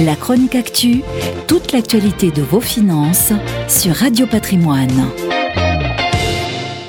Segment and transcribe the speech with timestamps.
[0.00, 1.02] La chronique actu,
[1.48, 3.32] toute l'actualité de vos finances
[3.66, 5.10] sur Radio Patrimoine.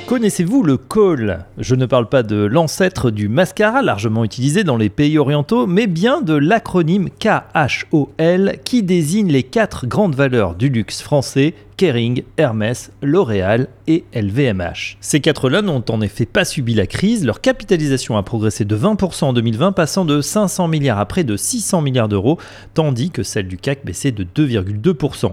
[0.06, 1.40] Connaissez-vous le col?
[1.58, 5.88] Je ne parle pas de l'ancêtre du mascara largement utilisé dans les pays orientaux, mais
[5.88, 12.92] bien de l'acronyme KHOL qui désigne les quatre grandes valeurs du luxe français Kering, Hermès,
[13.02, 14.98] L'Oréal et LVMH.
[15.00, 19.24] Ces quatre-là n'ont en effet pas subi la crise, leur capitalisation a progressé de 20%
[19.24, 22.38] en 2020, passant de 500 milliards à près de 600 milliards d'euros,
[22.74, 25.32] tandis que celle du CAC baissait de 2,2%.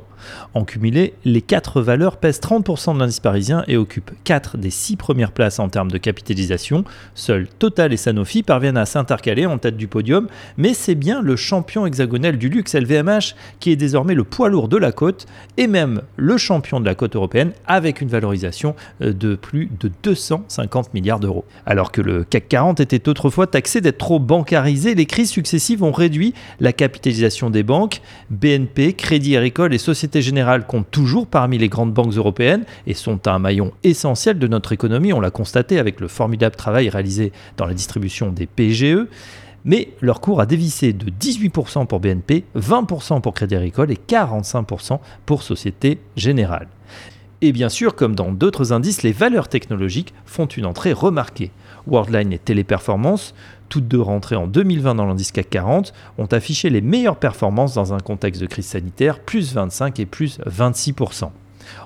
[0.55, 4.97] En cumulé, les quatre valeurs pèsent 30% de l'indice parisien et occupent 4 des 6
[4.97, 6.85] premières places en termes de capitalisation.
[7.15, 11.35] Seuls Total et Sanofi parviennent à s'intercaler en tête du podium, mais c'est bien le
[11.35, 15.27] champion hexagonal du luxe LVMH qui est désormais le poids lourd de la côte
[15.57, 19.91] et même le champion de la côte européenne avec une valorisation euh, de plus de
[20.03, 21.45] 250 milliards d'euros.
[21.65, 25.93] Alors que le CAC 40 était autrefois taxé d'être trop bancarisé, les crises successives ont
[25.93, 28.01] réduit la capitalisation des banques.
[28.30, 33.29] BNP, Crédit Agricole et Société Générale comptent toujours parmi les grandes banques européennes et sont
[33.29, 35.13] un maillon essentiel de notre économie.
[35.13, 39.07] On l'a constaté avec le formidable travail réalisé dans la distribution des PGE
[39.67, 45.01] mais leur cours a dévissé de 18% pour BNP, 20% pour Crédit Agricole et 45%
[45.27, 46.69] pour Société Générale.
[47.43, 51.51] Et bien sûr, comme dans d'autres indices, les valeurs technologiques font une entrée remarquée.
[51.87, 53.35] Worldline et Téléperformance,
[53.69, 57.93] toutes deux rentrées en 2020 dans l'indice CAC 40, ont affiché les meilleures performances dans
[57.93, 61.31] un contexte de crise sanitaire, plus 25 et plus 26%.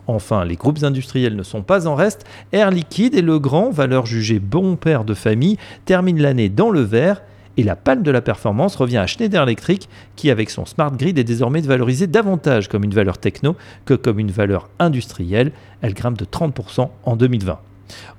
[0.06, 2.24] Enfin, les groupes industriels ne sont pas en reste.
[2.52, 7.22] Air Liquide et Legrand, valeur jugée bon père de famille, terminent l'année dans le vert
[7.60, 11.18] et la palme de la performance revient à Schneider Electric, qui avec son smart grid
[11.18, 15.52] est désormais valorisé davantage comme une valeur techno que comme une valeur industrielle.
[15.82, 17.58] Elle grimpe de 30% en 2020.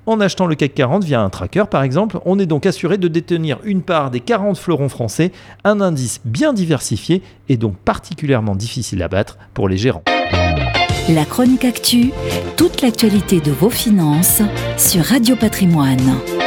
[0.06, 3.08] En achetant le CAC 40 via un tracker par exemple, on est donc assuré de
[3.08, 5.32] détenir une part des 40 fleurons français,
[5.64, 10.04] un indice bien diversifié et donc particulièrement difficile à battre pour les gérants.
[11.08, 12.12] La chronique actu,
[12.56, 14.40] toute l'actualité de vos finances
[14.76, 16.41] sur Radio Patrimoine.